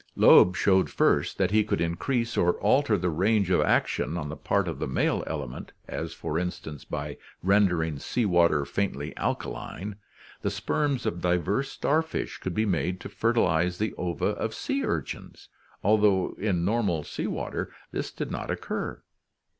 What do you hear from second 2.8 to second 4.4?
the range of action on the